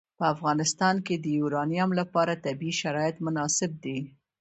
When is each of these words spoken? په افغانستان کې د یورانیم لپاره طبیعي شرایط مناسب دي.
په 0.17 0.25
افغانستان 0.33 0.95
کې 1.05 1.15
د 1.19 1.25
یورانیم 1.39 1.89
لپاره 1.99 2.41
طبیعي 2.45 2.73
شرایط 2.81 3.15
مناسب 3.25 3.71
دي. 3.83 3.97